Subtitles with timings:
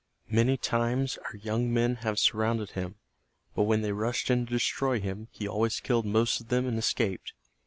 [0.31, 2.95] Many times our young men have surrounded him,
[3.53, 6.79] but when they rushed in to destroy him he always killed most of them and
[6.79, 7.33] escaped.